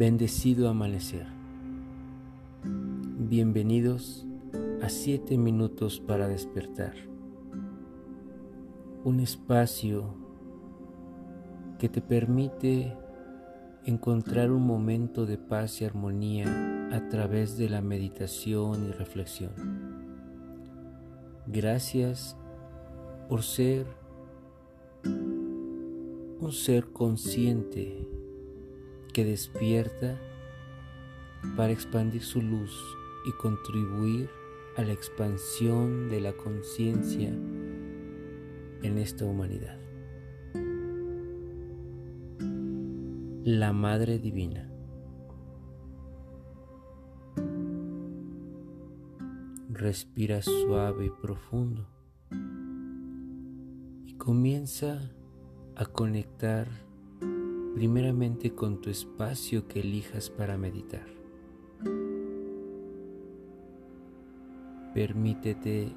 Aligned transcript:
Bendecido 0.00 0.70
amanecer. 0.70 1.26
Bienvenidos 2.64 4.26
a 4.80 4.88
7 4.88 5.36
minutos 5.36 6.00
para 6.00 6.26
despertar. 6.26 6.94
Un 9.04 9.20
espacio 9.20 10.14
que 11.78 11.90
te 11.90 12.00
permite 12.00 12.96
encontrar 13.84 14.50
un 14.52 14.66
momento 14.66 15.26
de 15.26 15.36
paz 15.36 15.82
y 15.82 15.84
armonía 15.84 16.46
a 16.92 17.10
través 17.10 17.58
de 17.58 17.68
la 17.68 17.82
meditación 17.82 18.88
y 18.88 18.92
reflexión. 18.92 19.52
Gracias 21.46 22.38
por 23.28 23.42
ser 23.42 23.84
un 25.04 26.52
ser 26.52 26.90
consciente 26.90 28.08
que 29.12 29.24
despierta 29.24 30.18
para 31.56 31.72
expandir 31.72 32.22
su 32.22 32.42
luz 32.42 32.72
y 33.26 33.32
contribuir 33.32 34.28
a 34.76 34.82
la 34.82 34.92
expansión 34.92 36.08
de 36.08 36.20
la 36.20 36.32
conciencia 36.32 37.28
en 37.28 38.98
esta 38.98 39.24
humanidad. 39.24 39.78
La 43.44 43.72
Madre 43.72 44.18
Divina. 44.18 44.70
Respira 49.70 50.42
suave 50.42 51.06
y 51.06 51.10
profundo 51.10 51.88
y 54.06 54.14
comienza 54.14 55.10
a 55.74 55.86
conectar 55.86 56.68
primeramente 57.74 58.54
con 58.54 58.80
tu 58.80 58.90
espacio 58.90 59.68
que 59.68 59.80
elijas 59.80 60.28
para 60.28 60.58
meditar. 60.58 61.06
Permítete 64.92 65.92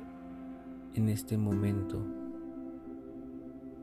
en 0.93 1.09
este 1.09 1.35
momento 1.37 1.99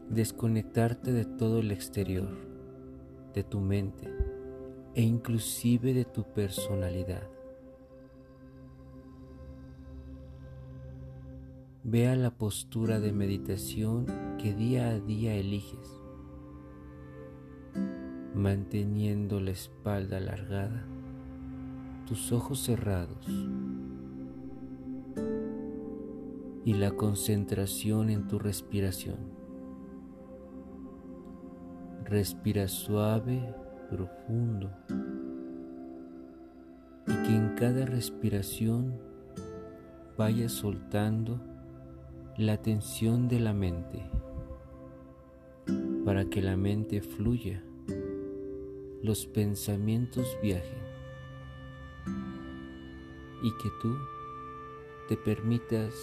desconectarte 0.09 1.13
de 1.13 1.25
todo 1.25 1.59
el 1.59 1.73
exterior, 1.73 2.29
de 3.35 3.43
tu 3.43 3.61
mente 3.61 4.09
e 4.95 5.03
inclusive 5.03 5.93
de 5.93 6.05
tu 6.05 6.23
personalidad. 6.23 7.29
Vea 11.83 12.15
la 12.15 12.31
postura 12.31 13.01
de 13.01 13.13
meditación 13.13 14.07
que 14.39 14.55
día 14.55 14.91
a 14.91 15.01
día 15.01 15.35
eliges 15.35 16.00
manteniendo 18.35 19.41
la 19.41 19.51
espalda 19.51 20.19
alargada, 20.19 20.85
tus 22.07 22.33
ojos 22.33 22.61
cerrados 22.61 23.27
y 26.65 26.75
la 26.75 26.93
concentración 26.93 28.11
en 28.11 28.29
tu 28.29 28.39
respiración. 28.39 29.19
Respira 32.05 32.69
suave, 32.69 33.55
profundo 33.89 34.71
y 37.07 37.13
que 37.27 37.37
en 37.37 37.55
cada 37.57 37.87
respiración 37.87 38.99
vaya 40.17 40.49
soltando 40.49 41.41
la 42.37 42.59
tensión 42.59 43.29
de 43.29 43.41
la 43.41 43.53
mente 43.53 44.11
para 46.05 46.25
que 46.25 46.43
la 46.43 46.57
mente 46.57 47.01
fluya 47.01 47.63
los 49.03 49.27
pensamientos 49.27 50.37
viajen 50.43 50.79
y 53.43 53.51
que 53.63 53.71
tú 53.81 53.97
te 55.09 55.17
permitas 55.17 55.95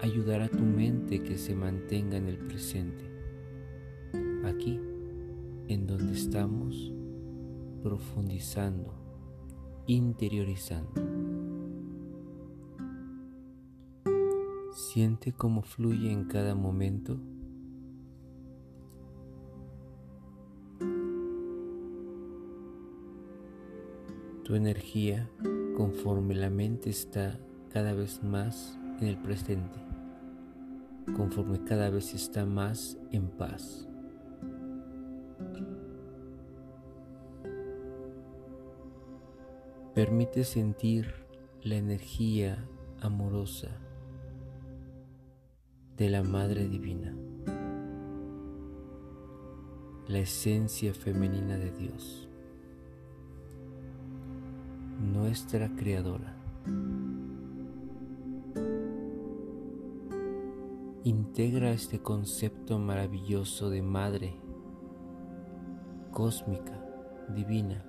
ayudar 0.00 0.42
a 0.42 0.48
tu 0.48 0.62
mente 0.62 1.22
que 1.22 1.38
se 1.38 1.54
mantenga 1.54 2.18
en 2.18 2.26
el 2.26 2.38
presente, 2.38 3.04
aquí, 4.44 4.78
en 5.68 5.86
donde 5.86 6.12
estamos 6.12 6.92
profundizando, 7.82 8.92
interiorizando. 9.86 10.92
Siente 14.72 15.32
cómo 15.32 15.62
fluye 15.62 16.12
en 16.12 16.24
cada 16.26 16.54
momento 16.54 17.18
tu 24.46 24.54
energía 24.54 25.28
conforme 25.76 26.36
la 26.36 26.50
mente 26.50 26.88
está 26.88 27.36
cada 27.72 27.94
vez 27.94 28.22
más 28.22 28.78
en 29.00 29.08
el 29.08 29.16
presente, 29.16 29.80
conforme 31.16 31.64
cada 31.64 31.90
vez 31.90 32.14
está 32.14 32.46
más 32.46 32.96
en 33.10 33.26
paz. 33.26 33.88
Permite 39.96 40.44
sentir 40.44 41.12
la 41.64 41.74
energía 41.74 42.64
amorosa 43.00 43.70
de 45.96 46.08
la 46.08 46.22
Madre 46.22 46.68
Divina, 46.68 47.16
la 50.06 50.20
esencia 50.20 50.94
femenina 50.94 51.58
de 51.58 51.72
Dios 51.72 52.28
nuestra 55.26 55.68
Creadora. 55.74 56.36
Integra 61.02 61.72
este 61.72 61.98
concepto 61.98 62.78
maravilloso 62.78 63.68
de 63.68 63.82
Madre, 63.82 64.36
cósmica, 66.12 66.80
divina. 67.34 67.84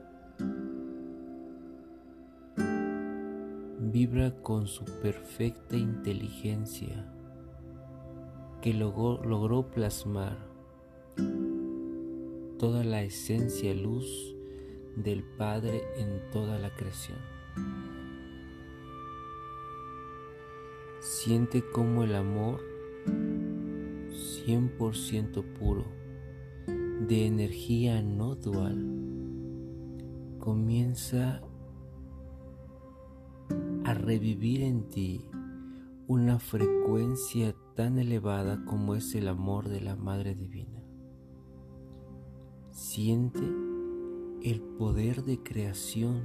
Vibra 3.81 4.31
con 4.42 4.66
su 4.66 4.84
perfecta 5.04 5.78
inteligencia 5.78 7.06
que 8.64 8.74
logró, 8.74 9.69
plasmar 9.69 10.40
toda 12.58 12.84
la 12.84 13.04
esencia 13.04 13.75
luz 13.75 14.37
del 14.97 15.24
Padre 15.24 15.84
en 15.97 16.30
toda 16.31 16.59
la 16.59 16.75
creación. 16.75 17.18
Siente 21.00 21.63
como 21.72 22.03
el 22.03 22.16
amor 22.16 22.59
100% 24.46 25.44
puro, 25.53 25.86
de 27.07 27.28
energía 27.28 28.02
no 28.02 28.36
dual, 28.36 28.84
comienza 30.40 31.41
a 33.86 33.94
revivir 33.94 34.63
en 34.63 34.90
ti 34.90 35.30
una 36.07 36.40
frecuencia 36.40 37.56
tan 37.75 38.00
elevada 38.00 38.66
como 38.66 38.96
es 38.96 39.13
el 39.13 39.28
amor 39.28 39.69
de 39.69 39.81
la 39.81 39.96
Madre 39.96 40.34
Divina. 40.34 40.84
Siente 42.72 43.67
el 44.50 44.62
poder 44.62 45.25
de 45.25 45.44
creación 45.44 46.22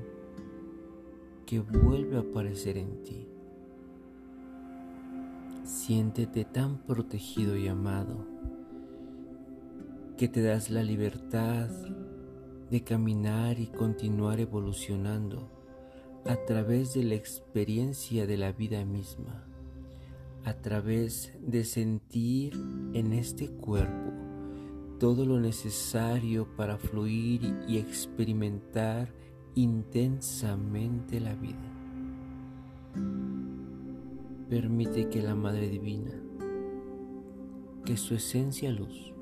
que 1.44 1.58
vuelve 1.58 2.16
a 2.16 2.20
aparecer 2.20 2.78
en 2.78 3.02
ti. 3.02 3.26
Siéntete 5.64 6.44
tan 6.44 6.78
protegido 6.86 7.56
y 7.56 7.66
amado 7.66 8.24
que 10.16 10.28
te 10.28 10.40
das 10.40 10.70
la 10.70 10.84
libertad 10.84 11.68
de 12.70 12.84
caminar 12.84 13.58
y 13.58 13.66
continuar 13.66 14.38
evolucionando 14.38 15.50
a 16.24 16.36
través 16.36 16.94
de 16.94 17.02
la 17.02 17.16
experiencia 17.16 18.24
de 18.24 18.36
la 18.36 18.52
vida 18.52 18.84
misma, 18.84 19.48
a 20.44 20.54
través 20.54 21.32
de 21.40 21.64
sentir 21.64 22.54
en 22.94 23.14
este 23.14 23.48
cuerpo 23.48 24.11
todo 25.02 25.26
lo 25.26 25.40
necesario 25.40 26.46
para 26.54 26.78
fluir 26.78 27.56
y 27.66 27.78
experimentar 27.78 29.12
intensamente 29.56 31.18
la 31.18 31.34
vida. 31.34 31.58
Permite 34.48 35.08
que 35.08 35.20
la 35.20 35.34
Madre 35.34 35.68
Divina, 35.68 36.12
que 37.84 37.96
su 37.96 38.14
esencia 38.14 38.70
luz, 38.70 39.12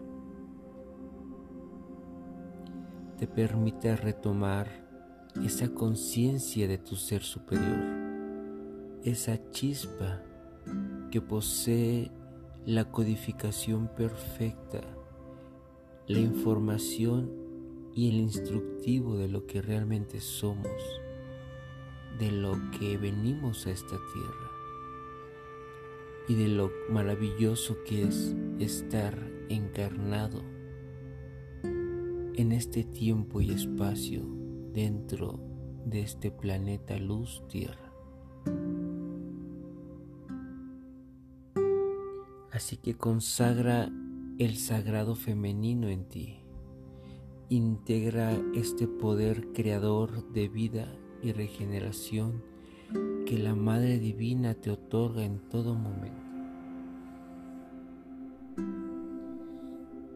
te 3.16 3.26
permita 3.26 3.96
retomar 3.96 4.68
esa 5.42 5.70
conciencia 5.72 6.68
de 6.68 6.76
tu 6.76 6.94
ser 6.94 7.22
superior, 7.22 7.80
esa 9.02 9.50
chispa 9.50 10.20
que 11.10 11.22
posee 11.22 12.10
la 12.66 12.84
codificación 12.92 13.88
perfecta 13.96 14.99
la 16.10 16.18
información 16.18 17.30
y 17.94 18.08
el 18.08 18.16
instructivo 18.16 19.16
de 19.16 19.28
lo 19.28 19.46
que 19.46 19.62
realmente 19.62 20.20
somos, 20.20 21.00
de 22.18 22.32
lo 22.32 22.58
que 22.76 22.98
venimos 22.98 23.64
a 23.68 23.70
esta 23.70 23.96
tierra 24.12 24.50
y 26.26 26.34
de 26.34 26.48
lo 26.48 26.72
maravilloso 26.90 27.76
que 27.86 28.02
es 28.02 28.34
estar 28.58 29.16
encarnado 29.48 30.42
en 31.62 32.50
este 32.50 32.82
tiempo 32.82 33.40
y 33.40 33.52
espacio 33.52 34.22
dentro 34.72 35.38
de 35.84 36.00
este 36.00 36.32
planeta 36.32 36.98
luz 36.98 37.40
tierra. 37.46 37.92
Así 42.50 42.78
que 42.78 42.96
consagra 42.96 43.92
el 44.40 44.56
sagrado 44.56 45.16
femenino 45.16 45.90
en 45.90 46.04
ti. 46.04 46.38
Integra 47.50 48.32
este 48.54 48.88
poder 48.88 49.52
creador 49.52 50.32
de 50.32 50.48
vida 50.48 50.90
y 51.22 51.32
regeneración 51.32 52.42
que 53.26 53.38
la 53.38 53.54
Madre 53.54 53.98
Divina 53.98 54.54
te 54.54 54.70
otorga 54.70 55.24
en 55.24 55.40
todo 55.50 55.74
momento. 55.74 56.16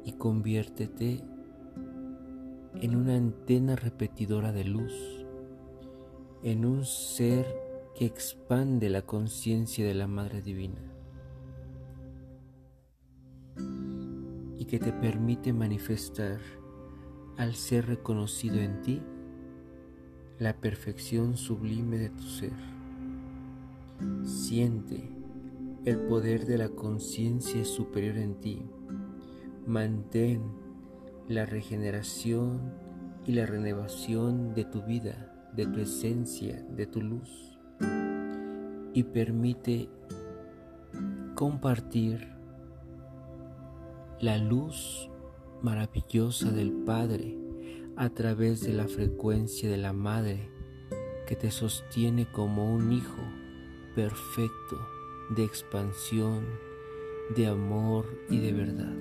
Y 0.06 0.12
conviértete 0.12 1.20
en 2.80 2.96
una 2.96 3.16
antena 3.16 3.76
repetidora 3.76 4.52
de 4.52 4.64
luz, 4.64 5.26
en 6.42 6.64
un 6.64 6.86
ser 6.86 7.44
que 7.94 8.06
expande 8.06 8.88
la 8.88 9.02
conciencia 9.02 9.84
de 9.84 9.92
la 9.92 10.06
Madre 10.06 10.40
Divina 10.40 10.93
y 14.64 14.66
que 14.66 14.78
te 14.78 14.92
permite 14.92 15.52
manifestar 15.52 16.38
al 17.36 17.54
ser 17.54 17.84
reconocido 17.86 18.56
en 18.60 18.80
ti 18.80 19.02
la 20.38 20.56
perfección 20.56 21.36
sublime 21.36 21.98
de 21.98 22.08
tu 22.08 22.22
ser. 22.22 22.54
Siente 24.22 25.06
el 25.84 25.98
poder 25.98 26.46
de 26.46 26.56
la 26.56 26.70
conciencia 26.70 27.62
superior 27.66 28.16
en 28.16 28.36
ti. 28.36 28.62
Mantén 29.66 30.40
la 31.28 31.44
regeneración 31.44 32.72
y 33.26 33.32
la 33.32 33.44
renovación 33.44 34.54
de 34.54 34.64
tu 34.64 34.80
vida, 34.80 35.50
de 35.54 35.66
tu 35.66 35.80
esencia, 35.80 36.62
de 36.74 36.86
tu 36.86 37.02
luz. 37.02 37.58
Y 38.94 39.02
permite 39.02 39.90
compartir 41.34 42.33
la 44.24 44.38
luz 44.38 45.10
maravillosa 45.60 46.50
del 46.50 46.72
Padre 46.72 47.36
a 47.96 48.08
través 48.08 48.62
de 48.62 48.72
la 48.72 48.88
frecuencia 48.88 49.68
de 49.68 49.76
la 49.76 49.92
Madre 49.92 50.48
que 51.26 51.36
te 51.36 51.50
sostiene 51.50 52.26
como 52.32 52.74
un 52.74 52.90
hijo 52.90 53.20
perfecto 53.94 54.78
de 55.36 55.44
expansión, 55.44 56.46
de 57.36 57.48
amor 57.48 58.18
y 58.30 58.38
de 58.38 58.52
verdad. 58.54 58.94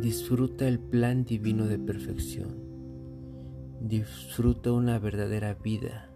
Disfruta 0.00 0.66
el 0.66 0.80
plan 0.80 1.26
divino 1.26 1.66
de 1.66 1.78
perfección. 1.78 2.56
Disfruta 3.82 4.72
una 4.72 4.98
verdadera 4.98 5.52
vida 5.52 6.10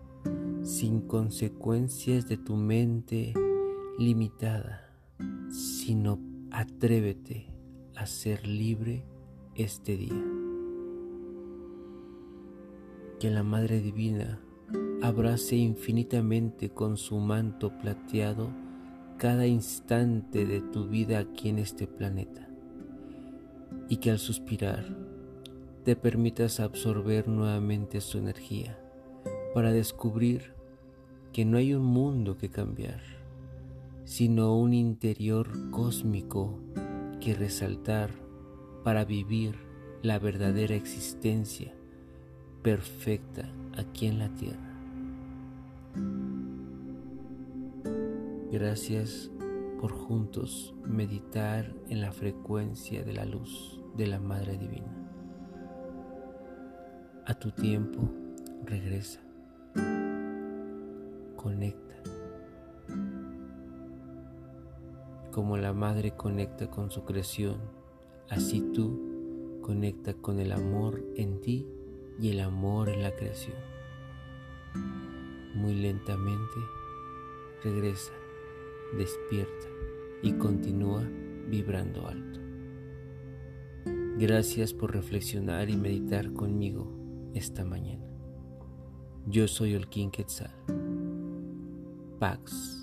sin 0.62 1.02
consecuencias 1.02 2.26
de 2.26 2.38
tu 2.38 2.56
mente 2.56 3.34
limitada, 3.98 4.85
sino 5.50 6.18
atrévete 6.50 7.46
a 7.94 8.06
ser 8.06 8.46
libre 8.46 9.04
este 9.54 9.96
día. 9.96 10.24
Que 13.18 13.30
la 13.30 13.42
Madre 13.42 13.80
Divina 13.80 14.40
abrace 15.02 15.56
infinitamente 15.56 16.70
con 16.70 16.96
su 16.96 17.18
manto 17.18 17.76
plateado 17.78 18.50
cada 19.18 19.46
instante 19.46 20.44
de 20.44 20.60
tu 20.60 20.88
vida 20.88 21.18
aquí 21.18 21.48
en 21.48 21.58
este 21.58 21.86
planeta 21.86 22.48
y 23.88 23.96
que 23.98 24.10
al 24.10 24.18
suspirar 24.18 24.84
te 25.84 25.96
permitas 25.96 26.60
absorber 26.60 27.28
nuevamente 27.28 28.00
su 28.00 28.18
energía 28.18 28.78
para 29.54 29.72
descubrir 29.72 30.52
que 31.32 31.44
no 31.44 31.58
hay 31.58 31.74
un 31.74 31.84
mundo 31.84 32.36
que 32.36 32.50
cambiar, 32.50 33.00
sino 34.06 34.56
un 34.56 34.72
interior 34.72 35.48
cósmico 35.72 36.60
que 37.20 37.34
resaltar 37.34 38.10
para 38.84 39.04
vivir 39.04 39.56
la 40.02 40.20
verdadera 40.20 40.76
existencia 40.76 41.74
perfecta 42.62 43.50
aquí 43.76 44.06
en 44.06 44.20
la 44.20 44.28
tierra. 44.28 44.72
Gracias 48.52 49.28
por 49.80 49.90
juntos 49.90 50.72
meditar 50.84 51.74
en 51.88 52.00
la 52.00 52.12
frecuencia 52.12 53.02
de 53.02 53.12
la 53.12 53.24
luz 53.24 53.82
de 53.96 54.06
la 54.06 54.20
Madre 54.20 54.56
Divina. 54.56 54.96
A 57.26 57.34
tu 57.34 57.50
tiempo 57.50 58.08
regresa, 58.64 59.20
conecta. 61.34 62.15
Como 65.36 65.58
la 65.58 65.74
Madre 65.74 66.12
conecta 66.16 66.70
con 66.70 66.90
su 66.90 67.04
creación, 67.04 67.60
Así 68.30 68.62
tú 68.72 69.60
conecta 69.60 70.14
con 70.14 70.40
el 70.40 70.50
amor 70.50 71.04
en 71.14 71.42
ti 71.42 71.66
y 72.18 72.30
el 72.30 72.40
amor 72.40 72.88
en 72.88 73.02
la 73.02 73.14
creación. 73.14 73.58
Muy 75.54 75.74
lentamente 75.74 76.54
regresa, 77.62 78.12
despierta 78.96 79.66
y 80.22 80.32
continúa 80.38 81.06
vibrando 81.50 82.08
alto. 82.08 82.40
Gracias 84.18 84.72
por 84.72 84.94
reflexionar 84.94 85.68
y 85.68 85.76
meditar 85.76 86.32
conmigo 86.32 86.90
esta 87.34 87.62
mañana. 87.62 88.06
Yo 89.26 89.46
soy 89.46 89.78
King 89.90 90.08
Quetzal. 90.08 90.54
Pax. 92.18 92.75